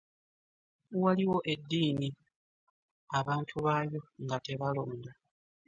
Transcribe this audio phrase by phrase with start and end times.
[1.03, 2.09] Waliwo eddiini
[3.19, 5.11] abantu bayo nga tebalonda.